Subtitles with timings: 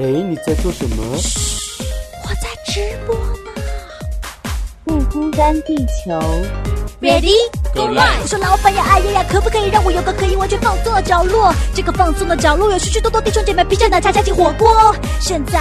[0.00, 1.18] 哎，你在做什么？
[1.18, 1.84] 嘘
[2.24, 3.62] 我在直播呢。
[4.82, 6.18] 不孤单，地球。
[7.02, 7.34] Ready
[7.74, 11.54] Go live 我说老板呀，哎呀呀，可不可以让我有个可以完全放松的角落？
[11.74, 14.96] 这个放松的角落有许许多多弟兄姐妹披着奶茶加进火锅。
[15.20, 15.60] 现在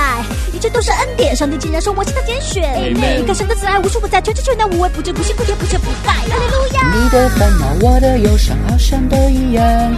[0.53, 2.63] 一切都是恩典，上帝竟然说我是他拣选。
[2.63, 6.13] Amen 你看神的慈爱无处不在，全知全能无微不至，不辛不甜不缺不败。
[6.13, 6.93] 哈利路亚。
[6.95, 9.97] 你的烦恼，我的忧伤，好像都一样。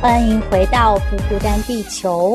[0.00, 2.34] 欢迎回到不孤单地球。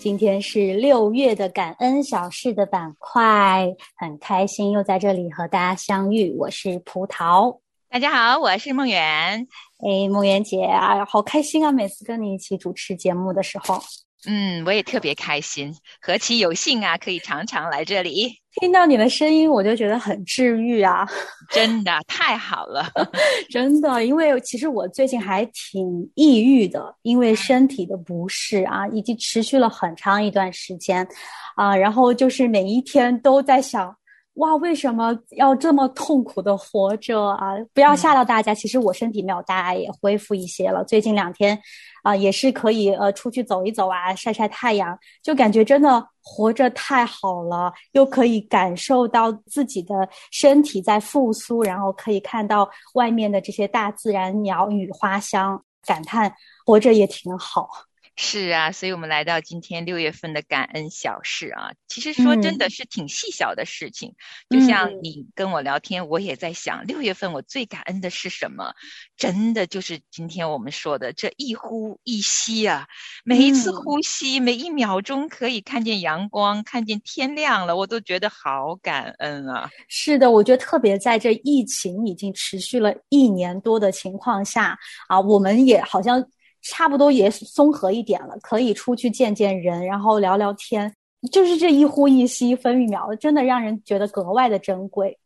[0.00, 6.34] 今天是六月的感恩小事的板块，很开心又在这里和大家相遇。
[6.36, 9.46] 我是葡萄，大家好，我是梦圆。
[9.78, 11.70] 哎，梦圆姐啊，好开心啊！
[11.70, 13.80] 每次跟你一起主持节目的时候，
[14.24, 21.06] 嗯，我也特别开心，何其有幸啊，可以常常来这里，听到你的声音，我就觉得很治愈啊。
[21.50, 22.90] 真的太好了。
[23.50, 31.06] 真的，因为其实我最近还挺抑郁的，因为身体的不适啊，已经持续了很长一段时间，
[31.54, 33.94] 啊，然后就是每一天都在想，
[34.36, 37.54] 哇，为什么要这么痛苦的活着啊？
[37.72, 40.84] 不要吓到大家，其实我身体没有大碍，也恢复一些了。
[40.84, 41.58] 最近两天，
[42.02, 56.30] 啊，也是可以呃出去走一走啊，晒晒太阳，就感觉真的活着太好了，又可以感受到自己的身体在复苏，然后可以看到外面的这些大自然鸟语花香，感叹
[56.66, 57.70] 活着也挺好。
[58.18, 64.14] 是啊，所以我们来到今天六月份的感恩小事啊，其实说真的是挺细小的事情。
[64.48, 68.72] 就像嗯你跟我聊天，我也在想，六月份我最感恩的是什么？
[69.18, 72.86] 真的就是今天我们说的这一呼一吸啊，
[73.22, 79.68] 每一次嗯呼吸，每一秒钟可以看见阳光，看见天亮了，我都觉得好感恩啊。
[79.88, 84.78] 是的，我觉得特别在这疫情已经持续了一年多的情况下
[85.08, 86.26] 啊，我们也好像
[86.70, 90.92] 差不多也松和一点了，可以出去见见人，然后聊聊天。
[91.32, 95.18] 就是这一呼一吸，一分一秒，真的让人觉得格外的珍贵。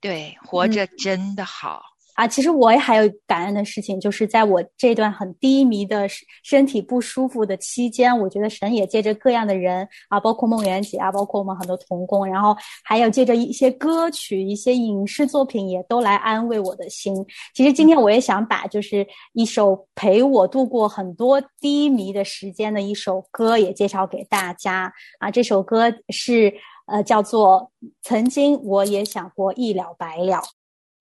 [0.00, 1.82] 对，活着真的好。
[2.14, 6.08] 啊，其实我也还有感恩的事情，就是在我这段很低迷的
[6.42, 17.14] 身体不舒服的期间，我觉得神也借着各样的人啊，包括梦圆姐啊，包括我们很多童工，然后还有借着一些歌曲、一些影视作品，也都来安慰我的心。
[17.52, 26.54] 其实今天我也想把就是一首陪我度过很多低迷的时间的一首歌也介绍给大家啊，这首歌是
[26.86, 30.36] 呃叫做《曾经我也想过一了百了》。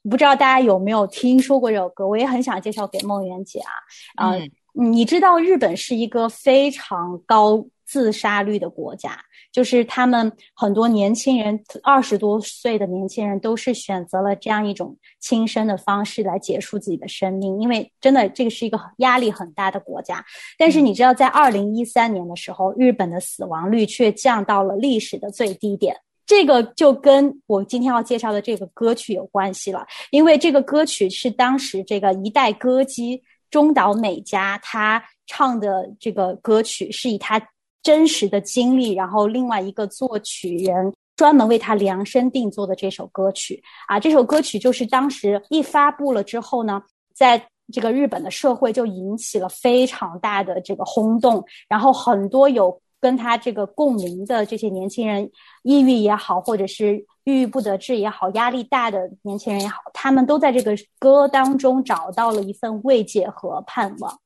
[0.10, 2.08] 不知道大家有没有听说过这首歌？
[2.08, 3.72] 我也很想介绍给梦圆姐啊。
[4.16, 9.20] 啊、嗯你知道日本是一个非常高自杀率的国家，
[9.52, 20.26] 就是他们很多年轻人，二十多岁的年轻人都是选择了这样一种轻生的方式来结束自己的生命，因为真的这个是一个压力很大的国家。
[20.58, 25.96] 但是你知道，在二零一三年的时候，日本的死亡率却降到了历史的最低点。
[26.26, 37.42] 这个就跟我今天要介绍的这个歌曲有关系了，因为这个歌曲是当时这个一代歌姬中岛美嘉她唱的这个歌曲，是以她
[37.82, 44.00] 真实的经历，然后另外一个作曲人专门为她量身定做的这首歌曲啊。
[44.00, 46.82] 这首歌曲就是当时一发布了之后呢，
[47.14, 55.30] 在这个日本的社会就引起了非常大的这个轰动，然后很多有跟他这个共鸣的这些年轻人，
[55.64, 64.18] 抑郁也好，或者是郁郁不得志也好，压力大的年轻人也好，他们都在这个歌当中找到了一份慰藉和盼望。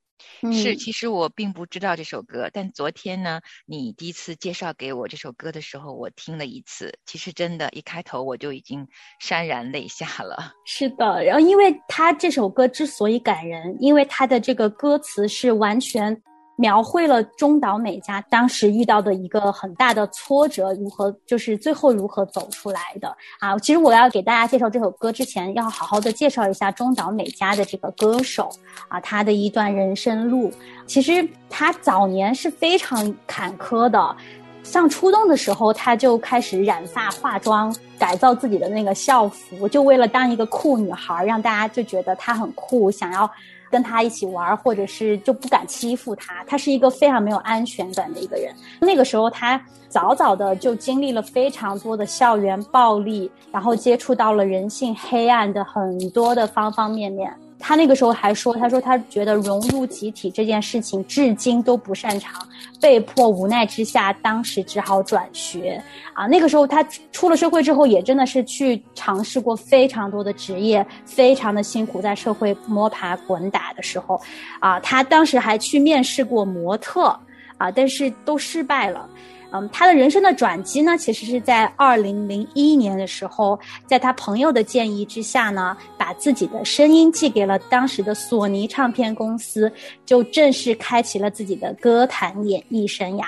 [0.42, 6.94] 是，嗯其实我并不知道这首歌，但昨天呢，你第一次介绍给我这首歌的时候，我听了一次。
[7.08, 8.88] 其实真的，一开头我就已经
[9.20, 10.54] 潸然泪下了。
[10.66, 16.22] 是的，然后因为他这首歌之所以感人，因为他的这个歌词是完全
[16.58, 23.58] 描绘了中岛美嘉当时遇到的一个很大的挫折，如何就是最后如何走出来的啊。
[23.60, 28.50] 其实我要给大家介绍这首歌之前，要好好的介绍一下中岛美嘉的这个歌手
[28.90, 30.52] 啊，他的一段人生路。
[30.88, 34.18] 其实他早年是非常坎坷的。
[34.64, 43.30] 像初中的时候，他就开始染发、化妆，改造自己的那个校服，就为了当一个酷女孩，让大家就觉得她很酷，想要
[43.70, 46.44] 跟他一起玩，或者是就不敢欺负他。
[46.46, 48.54] 他是一个非常没有安全感的一个人。
[48.80, 57.34] 那个时候，他早早的就经历了非常多的校园暴力，然后接触到了人性黑暗的很多的方方面面。
[57.60, 62.40] 他那个时候还说：“他说他觉得融入集体这件事情至今都不擅长，
[62.82, 65.82] 被迫无奈之下，当时只好转学。
[66.14, 74.20] 啊，那个时候他出了社会之后，也真的是去尝试过非常多的职业，非常的辛苦，在社会摸爬滚打的时候，
[74.60, 77.18] 啊，他当时还去面试过模特，
[77.58, 79.08] 啊，但是都失败了。”
[79.52, 89.72] 嗯，他的人生的转机呢，其实是在二零零一年的时候，在他朋友的建议之下呢，把自己的声音寄给了当时的索尼唱片公司，
[90.06, 93.24] 就正式开启了自己的歌坛演艺生涯。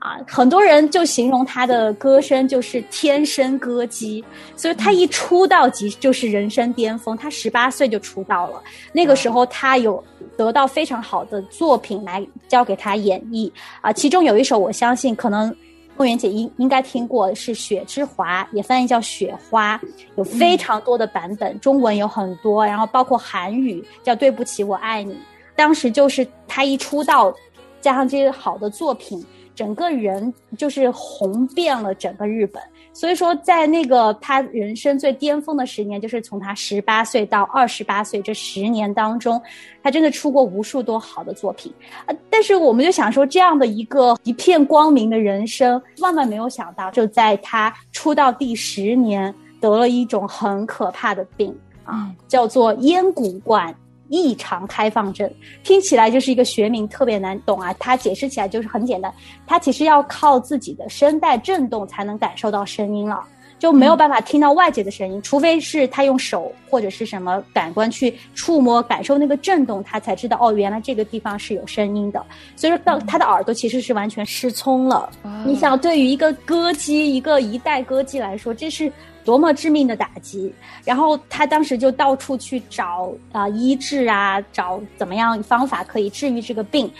[0.00, 4.24] 啊，很多人就形容他的歌声就是天生歌姬，
[4.56, 7.14] 所以他一出道即就是人生巅峰。
[7.14, 8.62] 他十八岁就出道了，
[8.94, 10.02] 那个时候他有
[10.40, 13.52] 得到非常好的作品来交给他演绎
[13.82, 15.54] 啊，其中有一首我相信可能。
[15.96, 19.76] 梦圆姐应应该听过，是《雪之华》，也翻译叫《雪花》，
[20.16, 25.12] 有非常多的版本，中文有很多，然后包括韩语叫《对不起，我爱你》。
[25.54, 27.30] 当时就是他一出道，
[27.80, 29.24] 加上这些好的作品。
[29.52, 32.62] 整个人就是红遍了整个日本，
[32.94, 39.42] 所以说在那个他人生最巅峰的十年，就是从他十八岁到二十八岁这十年当中，
[39.82, 41.70] 他真的出过无数多好的作品
[42.06, 42.14] 啊！
[42.30, 51.54] 但是我们就想说，这样的一个一片光明的人生，万万没有想到，就在他出道第十年，得了一种很可怕的病
[51.84, 53.74] 啊，叫做咽鼓管。
[54.10, 55.30] 异常开放症
[55.62, 57.72] 听起来就是一个学名，特别难懂啊。
[57.78, 59.10] 它解释起来就是很简单，
[59.46, 63.22] 它其实要靠自己的声带震动才能感受到声音了，
[63.58, 72.20] 就没有办法听到外界的声音，除非是他用手或者是什么感官去触摸感受那个震动，他才知道哦，原来这个地方是有声音的。
[72.56, 75.08] 所以说到他的耳朵其实是完全失聪了。
[75.46, 78.92] 你想，对于一个歌姬，一个一代歌姬来说，这是。
[79.24, 80.52] 多么致命的打击！
[80.84, 86.90] 然后他当时就到处去找啊医治啊，找怎么样方法可以治愈这个病，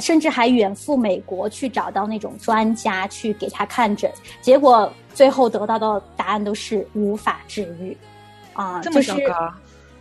[0.00, 7.96] 甚至还远赴美国去找到那种专家去给他看诊，结果最后得到的答案都是无法治愈，
[8.52, 9.52] 啊，这么糟糕。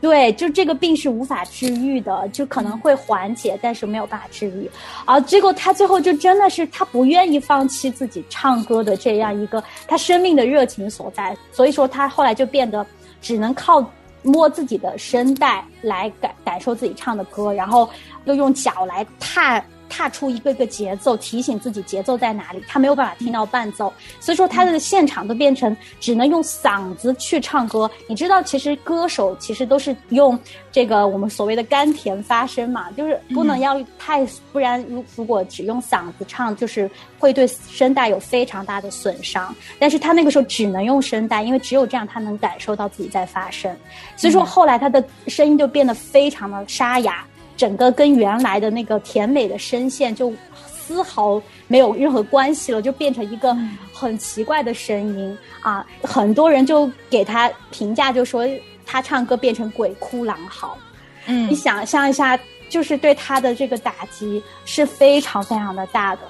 [0.01, 4.69] 对，就这个病是无法治愈的，就可能会缓解，但是没有办法治愈。
[5.03, 12.85] 啊，结果他最后就真的是他不愿意放弃自己唱歌的这样一个他生命的热情所在，所以说他后来就变得
[13.21, 13.85] 只能靠
[14.23, 17.89] 摸自己的声带来感感受自己唱的歌，然后
[18.25, 19.61] 又用脚来踏。
[19.89, 22.63] 踏出一个个节奏，提醒自己节奏在哪里。
[22.67, 27.89] 他没有办法听到伴奏，所以说他的现场都变成只能用嗓子去唱歌。
[28.07, 30.39] 你知道，其实歌手其实都是用
[30.71, 39.53] 这个我们所谓的甘甜发声嘛，就是不能要太，不然如如果只用嗓子唱，就是会对声带有非常大的损伤。
[39.79, 43.75] 但是他那个时候只能用声带，因为只有这样他能感受到自己在发声。
[44.15, 47.25] 所以说后来他的声音就变得非常的沙哑。
[47.59, 50.33] 整个跟原来的那个甜美的声线就
[50.65, 53.53] 丝毫没有任何关系了，就变成一个
[53.93, 55.85] 很奇怪的声音啊！
[56.01, 58.47] 很多人就给他评价，就说
[58.85, 60.77] 他唱歌变成鬼哭狼嚎。
[61.25, 66.21] 嗯，你想象一下，就是对他的这个打击是非常非常的大的。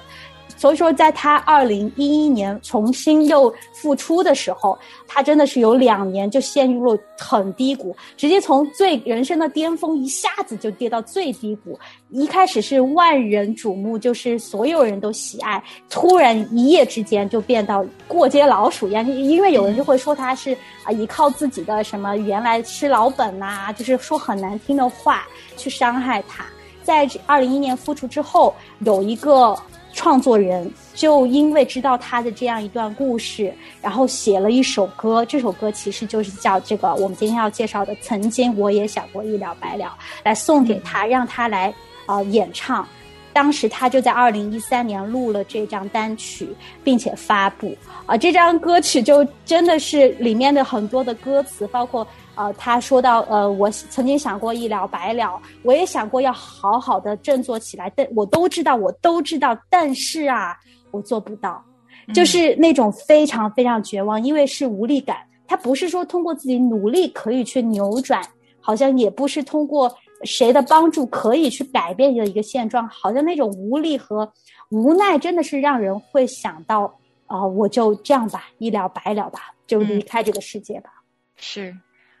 [0.60, 11.80] 所以说，在他二零一一年重新又复出的时候，他真的是有两年就陷入了很低谷，直接从最人生的巅峰一下子就跌到最低谷。
[12.10, 19.10] 一开始是万人瞩目，就是所有人都喜爱，突然一夜之间就变到过街老鼠一样。
[19.10, 25.26] 因为有人就会说他是啊，依靠自己的什么原来吃老本呐，就是说很难听的话
[25.56, 26.44] 去伤害他。
[26.82, 29.56] 在二零一一年复出之后，有一个。
[30.00, 33.52] 创作人就因为知道他的这样一段故事，
[33.82, 35.22] 然后写了一首歌。
[35.26, 39.84] 这首歌其实就是叫这个我们今天要介绍的《曾经我也想过一了百了》，
[40.24, 41.70] 来送给他，让他来
[42.06, 42.88] 啊演唱。
[43.34, 46.48] 当时他就在二零一三年录了这张单曲，
[46.82, 47.76] 并且发布
[48.06, 48.16] 啊。
[48.16, 52.06] 这张歌曲就真的是里面的很多的歌词，包括。
[52.40, 60.56] 呃，他说到，呃，我曾经想过一了百了，我也想过要好好的振作起来，但我都知道，我都知道，但是啊，
[60.90, 61.62] 我做不到，
[62.14, 65.18] 就是那种非常非常绝望，因为是无力感。
[65.46, 68.22] 他不是说通过自己努力可以去扭转，
[68.58, 74.26] 好像也不是通过谁的帮助可以去改变的一个现状，好像那种无力和
[74.70, 76.90] 无奈，真的是让人会想到
[77.26, 80.90] 啊、我就这样吧，一了百了吧，就离开这个世界吧。
[81.36, 81.76] 是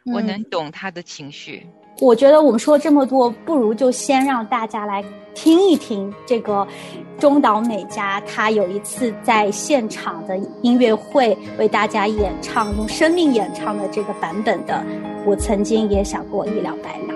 [0.06, 1.66] 我嗯能懂他的情绪。
[2.00, 5.04] 我觉得我们说这么多，不如就先让大家来
[5.34, 6.66] 听一听这个
[7.18, 14.74] 中岛美嘉，她有一次在现场的音乐会为大家演唱，用生命演唱的这个版本的
[15.26, 17.14] 《我曾经也想过一了百了》。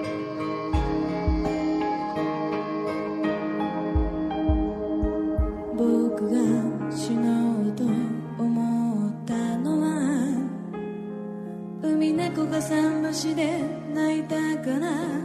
[13.15, 13.61] 足で
[13.95, 15.24] 泣いたから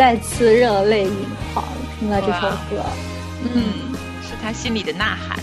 [0.00, 1.12] 再次热泪盈
[1.52, 1.62] 眶，
[1.98, 2.82] 听了这首歌。
[3.54, 3.62] 嗯，
[4.22, 5.38] 是他心里的呐喊。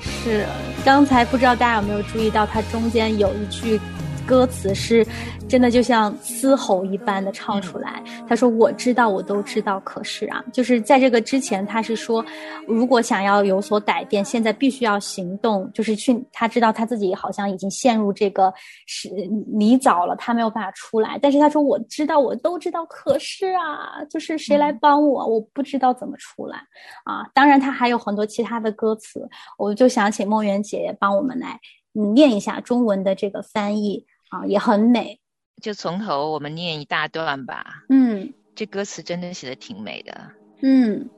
[0.00, 0.46] 是，
[0.84, 3.80] 刚才不知道大家有没有注意到，它中间有一句
[4.24, 5.04] 歌词是
[5.48, 8.02] 真的就像嘶吼一般的唱出来。
[8.28, 12.22] 他说：“我知道，我都知道，可是啊，就是在这个之前，他是说，
[12.66, 16.22] 如果想要有所改变，现在必须要行动，就是去。
[16.32, 18.52] 他知道他自己好像已经陷入这个
[18.86, 19.08] 是
[19.50, 21.18] 泥沼了，他没有办法出来。
[21.20, 25.26] 但是他说：我知道，我都知道，可是啊，就是谁来帮我？
[25.26, 26.58] 我不知道怎么出来
[27.04, 27.26] 啊。
[27.32, 29.26] 当然，他还有很多其他的歌词，
[29.56, 31.58] 我就想请梦圆姐帮我们来
[31.94, 35.18] 嗯念一下中文的这个翻译啊，也很美。”
[35.60, 37.84] 就从头我们念一大段吧。
[37.88, 40.30] 嗯，这歌词真的写的挺美的。
[40.62, 41.08] 嗯。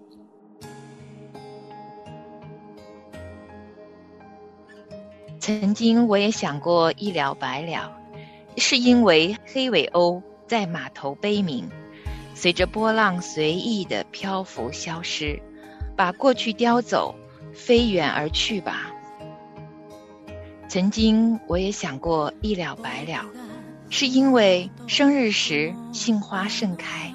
[5.38, 7.97] 曾经我也想过一了百了，
[8.59, 11.68] 是因为黑尾鸥在码头悲鸣，
[12.35, 15.40] 随着波浪随意的漂浮消失，
[15.97, 17.14] 把过去叼走，
[17.54, 18.92] 飞远而去吧。
[20.68, 23.25] 曾经我也想过一了百了。
[23.90, 27.12] 是因为生日时杏花盛开，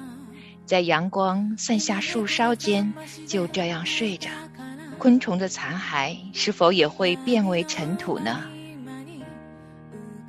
[0.66, 2.92] 在阳光散下树梢间，
[3.26, 4.28] 就这样睡着。
[4.98, 8.44] 昆虫的残骸是否也会变为尘土呢？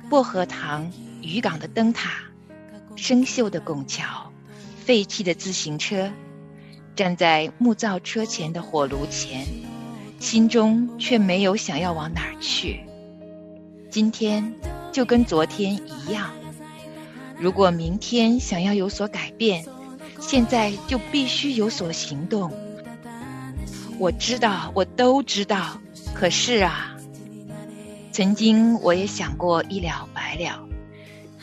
[0.08, 0.90] 薄荷塘
[1.22, 2.12] 渔港的灯塔，
[2.96, 4.32] 生锈的拱桥，
[4.84, 6.10] 废弃的自行车，
[6.96, 9.46] 站在木造车前的火炉前，
[10.18, 12.80] 心中却没有想要往哪儿去。
[13.90, 14.54] 今天
[14.98, 16.28] 就跟昨天一样，
[17.38, 19.64] 如果明天想要有所改变，
[20.18, 22.52] 现在就必须有所行动。
[23.96, 25.80] 我知道，我都知道，
[26.14, 26.96] 可是啊，
[28.10, 30.66] 曾经我也想过一了百了，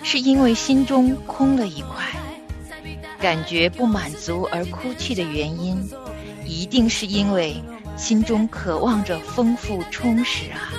[0.03, 2.03] 是因为心中空了一块，
[3.21, 5.81] 感觉不满足而哭泣的原因，
[6.45, 7.55] 一定是因为
[7.95, 10.73] 心中渴望着丰富充实啊。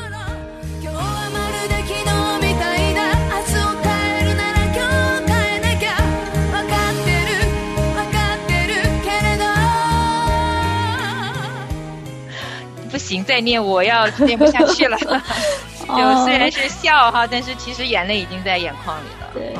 [13.06, 14.98] 行，再念我要念不下去了。
[15.86, 19.30] 就虽然是笑哈，但是其实眼泪已经在眼眶里了。
[19.32, 19.54] 对，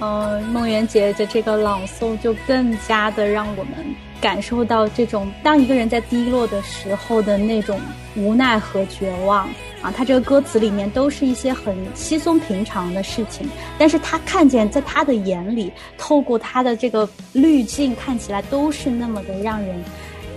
[0.00, 3.72] 嗯，梦圆姐的这个朗诵就更加的让我们
[4.20, 7.80] 感受到这种当一个人在低落的时候的那种
[8.16, 9.48] 无奈和绝望
[9.80, 9.94] 啊。
[9.96, 19.80] 他这个歌词里面都是一些很稀松平常的事情，但是他看见在他的眼里，透过他的这个滤镜，看起来都是那么的让人。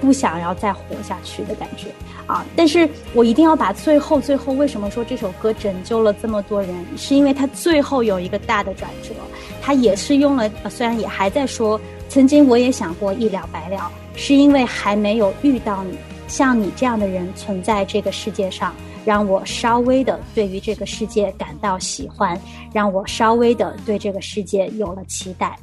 [0.02, 1.88] 不想要再活下去的感觉
[2.26, 2.46] 啊！
[2.56, 9.14] 但是我一定要把最后最后为什么说这首歌拯救了这么多人，是因为它最后有一个大的转折，
[9.62, 15.98] 它也是用了，虽然也还在说，曾经我也想过一了百了，是因为还没有遇到你，
[16.28, 22.40] 像你这样的人存在这个世界上，让我稍微的对于这个世界感到喜欢，
[22.72, 25.58] 让我稍微的对这个世界有了期待。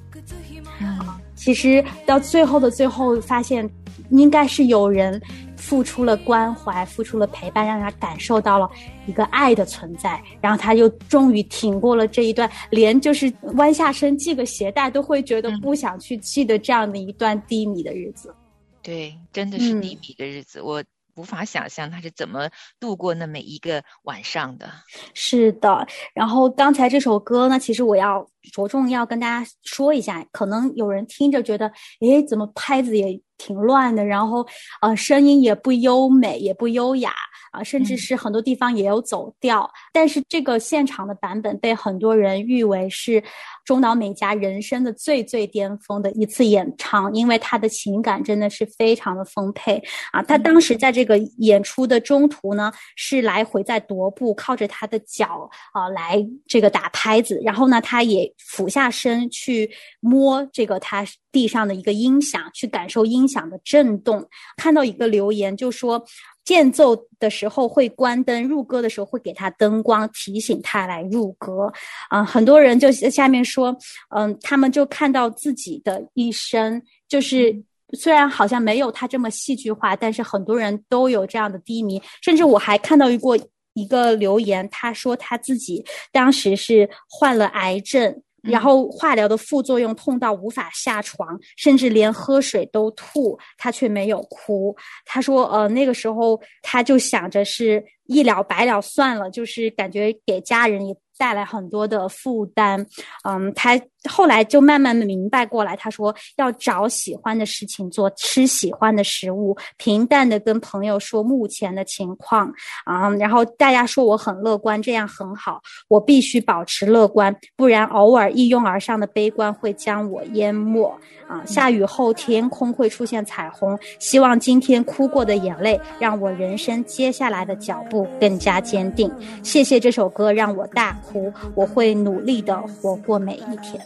[0.81, 3.69] 啊，其实到最后的最后发现。
[4.11, 5.21] 应该是有人
[5.57, 8.69] 付出了关怀，付出了陪伴，让他感受到了
[9.07, 18.35] 一个爱的存在，然后他又终于挺过了这一段，连就是弯下身系个鞋带都会觉得不想去系的这样的一段低迷的日子。
[18.83, 20.83] 对，真的是低迷的日子，我。
[21.19, 22.47] 无法想象他是怎么
[22.79, 24.71] 度过那么一个晚上的。
[25.15, 34.47] 是的，然后刚才这首歌呢，其实我要着重要跟大家说一下，可能有人听着觉得，诶，怎么拍子也挺乱的，然后
[34.81, 37.13] 呃，声音也不优美，也不优雅。
[37.53, 43.23] 啊，甚至是很多地方也有走调，但是这个现场的版本被很多人誉为是
[43.67, 50.23] 中岛美嘉人生的最最巅峰的一次演唱，因为他的情感真的是非常的丰沛啊。
[50.23, 64.25] 他当时在这个演出的中途呢，是来回在踱步，靠着他的脚啊来这个打拍子，然后呢，他也俯下身去摸这个他地上的一个音响，去感受音响的震动。
[64.57, 66.03] 看到一个留言就说。
[66.47, 71.73] 间奏的时候会关灯，入歌的时候会给他灯光提醒他来入歌。
[72.09, 73.77] 啊，很多人就下面说，
[74.15, 77.55] 嗯，他们就看到自己的一生，就是
[77.99, 82.03] 虽然好像没有他这么戏剧化，但是很多人都有这样的低迷。
[82.23, 83.39] 甚至我还看到过
[83.73, 88.23] 一个留言，他说他自己当时是患了癌症。
[88.47, 94.73] 然后化疗的副作用痛到无法下床，甚至连喝水都吐，他却没有哭。
[95.05, 102.87] 他说：“呃，那个时候他就想着是一了百了算了，就是感觉给家人也。”带来很多的负担，
[103.25, 105.75] 嗯，他后来就慢慢的明白过来。
[105.75, 112.53] 他说要找喜欢的事情做，吃喜欢的食物，平淡的跟朋友说目前的情况，
[112.85, 120.95] 啊，然后大家说我很乐观，这样很好，我必须保持乐观，不然偶尔一拥而上的悲观会将我淹没。
[121.27, 129.11] 啊，下雨后天空会出现彩虹，希望今天哭过的眼泪让我人生接下来的脚步更加坚定。
[129.43, 133.81] 谢谢这首歌让我大哭，我会努力的活过每一天。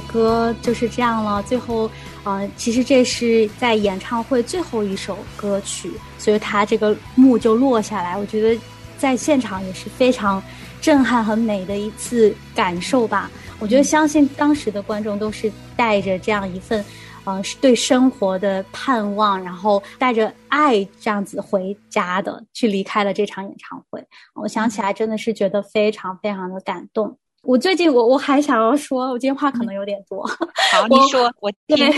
[0.00, 1.42] 歌就是这样了。
[1.42, 1.90] 最后，
[2.24, 8.16] 呃，其实这是在演唱会最后一首歌曲，所以他这个幕就落下来。
[8.16, 8.60] 我觉得
[8.96, 10.42] 在现场也是非常
[10.80, 13.30] 震撼、很美的一次感受吧。
[13.58, 16.84] 我觉得相信当时的观众都是带着这样一份，
[17.24, 24.04] 呃，对生活的盼望，然后带着爱这样子回家的，去离开了这场演唱会。
[24.34, 27.18] 我想起来真的是觉得非常非常的感动。
[27.42, 30.26] 我最近我我还想要说，我今天话可能有点多。
[30.26, 31.90] 好， 你说，我听对，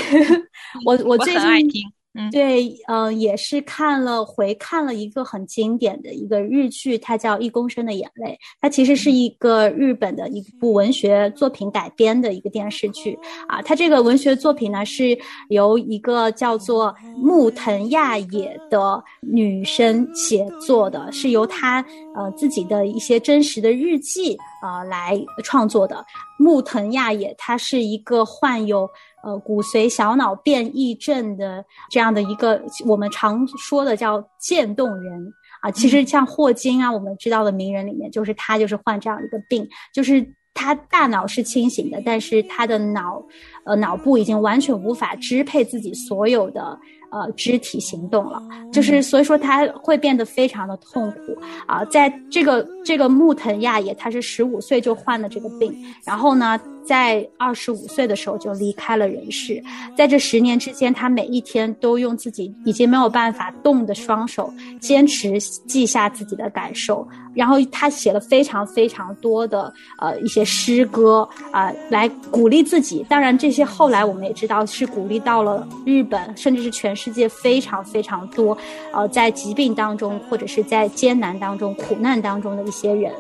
[0.85, 1.83] 我我最近很爱听。
[2.13, 13.63] 嗯，对，呃，也是看了回看了一个很经典的一个日剧，它叫《一公升的眼泪》，它其实是一个日本的一部文学作品改编的一个电视剧啊。
[13.63, 15.17] 它这个文学作品呢是
[15.51, 21.81] 由一个叫做木藤亚也的女生写作的，是由她
[22.17, 26.05] 呃自己的一些真实的日记啊、呃、来创作的。
[26.39, 28.89] 木藤亚也他是一个患有
[29.23, 43.23] 呃骨髓小脑变异症的这样的一个我们常说的叫渐冻人啊，其实像霍金啊，我们知道的名人里面，就是他就是患这样一个病，就是他大脑是清醒的，但是他的脑
[43.65, 46.79] 呃脑部已经完全无法支配自己所有的。
[47.11, 48.41] 呃，肢体行动了，
[48.73, 51.85] 就是所以说他会变得非常的痛苦啊。
[51.87, 59.63] 在这个这个木藤亚也，他是十五岁就患了这个病，然后呢，在二十五岁的时候就离开了人世。
[59.97, 67.07] 在这十年之间，他每一天都用自己已经没有办法动的双手，坚持记下自己的感受。
[67.33, 73.07] 然后他写了非常非常多的呃一些诗歌啊、呃，来鼓励自己。
[73.09, 78.57] 当然，这些后来我们也知道是鼓励到了日本，甚至是全世界非常非常多
[78.93, 83.11] 呃在疾病当中或者是在艰难当中、苦难当中的一些人。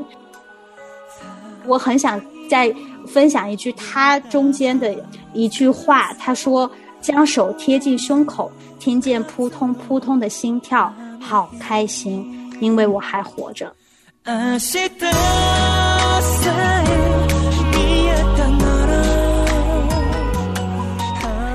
[1.66, 2.74] 我很想再
[3.06, 4.94] 分享一句他中间的
[5.32, 12.26] 一句话，他说：“将手贴近胸口，听见扑通扑通的心跳，好开心，
[12.60, 13.72] 因为我还活着。”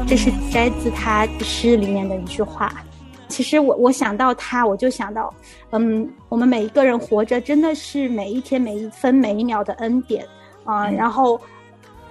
[0.07, 2.71] 这是摘自他诗里面的一句话。
[3.27, 5.33] 其实我我想到他，我就想到，
[5.71, 10.23] 嗯，我们每一个人活着，真的是每一天每一分每一秒的恩典
[10.63, 10.91] 啊、呃。
[10.91, 11.41] 然后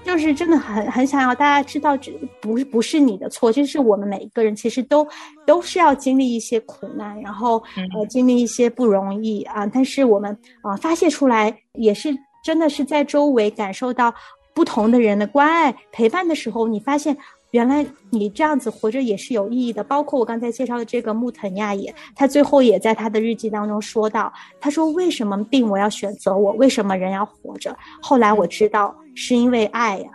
[0.02, 5.06] 就是真的很很想要大家知道，这不是不是你的错，就是我们每一个人其实都
[5.46, 9.64] 都是要经历一些苦难，然后呃经历一些不容易啊。
[9.66, 12.12] 但是我们啊、呃、发泄出来，也是
[12.44, 14.12] 真的是在周围感受到
[14.52, 17.16] 不同的人的关爱陪伴的时候，你发现。
[17.54, 27.76] 原来你这样子活着也是有意义的，包括我刚才介绍的这个木藤亚也，他最后也在他的日记当中说到，他说为什么病我要选择我，为什么人要活着？
[28.02, 30.10] 后来我知道是因为爱呀、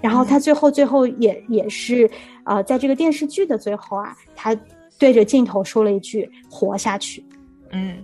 [0.00, 2.08] 然后他最后最后也也是，
[2.44, 4.56] 呃，在这个电视剧的最后啊，他
[4.96, 7.24] 对着镜头说了一句“活下去”。
[7.72, 7.96] 嗯。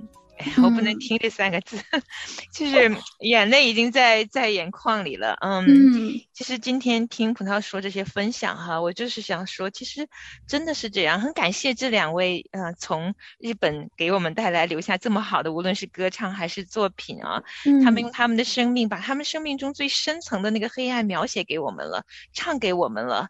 [0.62, 2.02] 我不能听这三个字，嗯、
[2.52, 5.36] 就是眼泪已经在在眼眶里了。
[5.40, 10.08] 嗯，嗯其实今天听葡萄说这些分享哈，我就是想说，其实
[10.46, 11.20] 真的是这样。
[11.20, 23.28] 很感谢这两位呃，从日本给我们带来留下这么好的，无论是歌唱还是作品啊，嗯、他们用他们的生命把他们生命中最深层的那个黑暗描写给我们了，唱给我们了。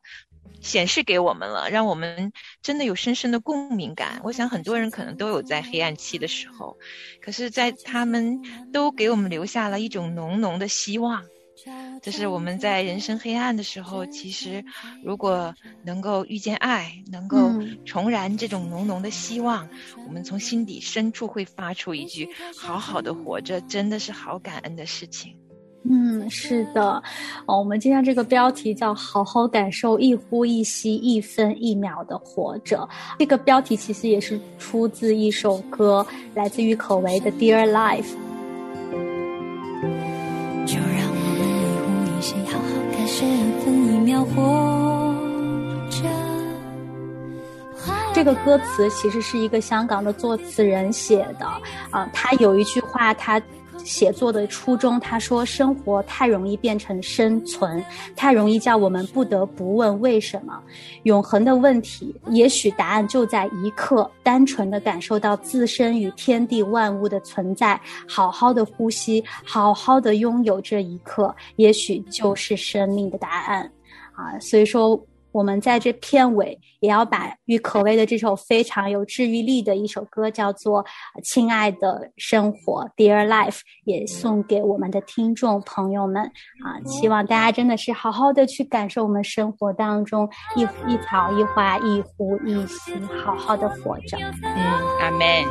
[0.61, 4.21] 显示给我们了，让我们真的有深深的共鸣感。
[4.23, 6.79] 我想很多人可能都有在黑暗期的时候，
[7.21, 8.41] 可是，在他们
[8.73, 11.25] 都给我们留下了一种浓浓的希望。
[12.03, 14.65] 这是我们在人生黑暗的时候，其实
[15.05, 17.53] 如果能够遇见爱，能够
[17.85, 22.29] 重燃这种浓浓的希望，嗯、我们从心底深处会发出一句
[22.59, 25.37] “好好的活着”，真的是好感恩的事情。
[25.85, 27.03] 嗯，是的，
[27.45, 32.89] 哦，我们今天这个标题叫“好好感受一呼一吸、一分一秒的活着”。
[33.19, 38.05] 这个标题其实也是出自一首歌，来自于可唯的《Dear Life》。
[40.65, 45.15] 就让我们一呼一吸，好好感受一分一秒活
[45.91, 46.09] 着。
[48.15, 53.43] 这个歌词其实是一个香港的作词人写的啊、呃，他有一句话他。
[53.85, 57.85] 写作的初衷，他说生活太容易变成生存，
[58.17, 60.61] 太容易叫我们不得不问为什么。
[61.05, 73.71] 永恒的问题，也许答案就在一刻，单纯的感受到自身与天地万物的存在，好好的呼吸，好好的拥有这一刻，也许就是生命的答案。
[74.15, 75.01] 啊，所以说。
[75.33, 80.85] 我们在这片尾也要把郁可唯的这首非常有治愈力的一首歌，叫做
[81.25, 86.79] 《亲爱的生活》（Dear Life），也送给我们的听众朋友们啊！
[86.85, 92.93] 希望大家真的是好好的去感受我们生活当中一一草一花一呼一吸，
[93.25, 94.19] 好好的活着。
[94.43, 94.55] 嗯，
[95.01, 95.45] 阿门。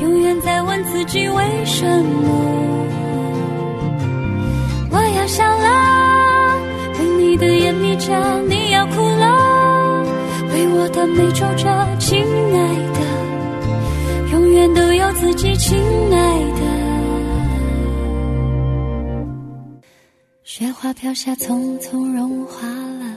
[0.00, 2.99] 永远在问自己为什么？
[5.30, 6.58] 笑了，
[6.98, 10.02] 被你的眼迷着，你要哭了，
[10.52, 13.00] 为我的美皱着，亲爱的，
[14.32, 15.78] 永远都有自己，亲
[16.12, 16.60] 爱的。
[20.42, 23.16] 雪花飘下，匆匆融化了，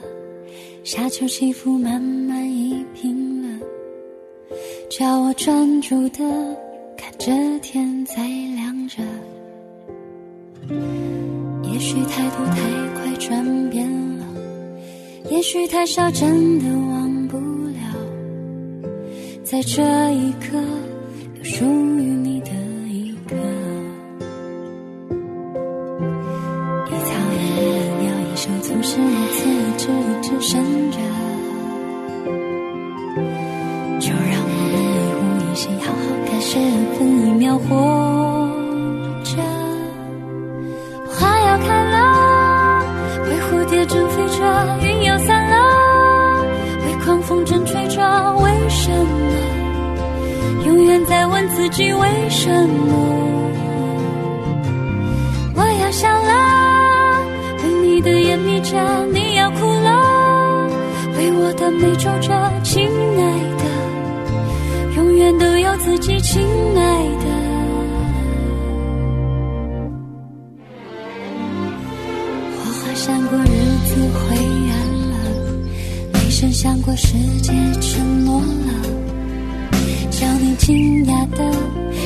[0.84, 3.65] 沙丘起伏，慢慢夷平了，
[4.88, 6.19] 叫我专注的
[6.95, 7.32] 看着
[7.63, 8.21] 天在
[8.56, 9.02] 亮着。
[11.84, 12.62] 也许太多太
[12.96, 13.86] 快转变
[14.17, 14.26] 了，
[15.30, 18.88] 也许太少真的忘不了，
[19.43, 20.58] 在这一刻
[21.38, 21.65] 有属
[22.00, 22.04] 于
[65.94, 66.42] 自己，亲
[66.76, 67.24] 爱的。
[72.96, 73.46] 闪过日
[73.86, 74.36] 子灰
[74.72, 74.74] 暗
[75.12, 75.14] 了，
[76.14, 77.52] 雷声响过世界
[77.82, 78.74] 沉默了，
[80.10, 81.52] 叫你惊讶的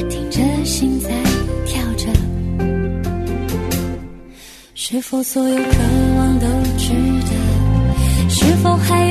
[0.10, 1.10] 听着心在
[1.66, 2.08] 跳着，
[4.74, 5.64] 是否所有渴
[6.18, 6.48] 望都
[6.78, 8.30] 值得？
[8.30, 9.06] 是否还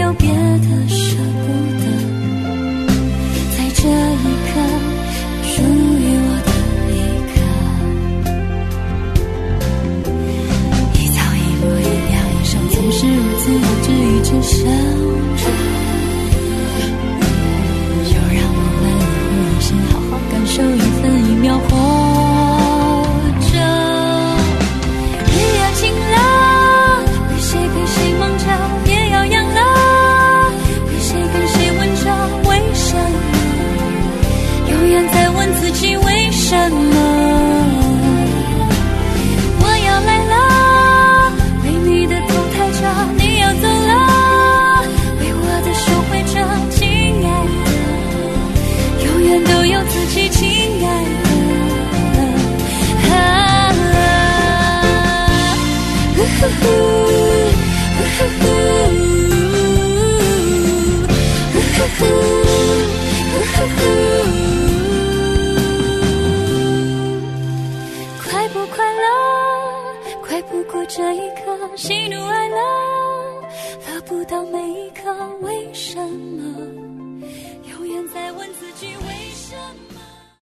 [14.42, 15.05] 直一